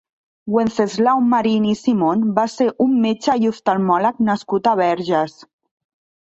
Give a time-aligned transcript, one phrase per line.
[0.53, 5.39] Wenceslao Marin i Simón va ser un metge i oftalmòleg nascut a Verges.